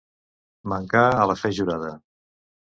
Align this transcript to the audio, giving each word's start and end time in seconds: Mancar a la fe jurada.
Mancar 0.73 1.05
a 1.19 1.29
la 1.33 1.37
fe 1.45 1.53
jurada. 1.61 1.95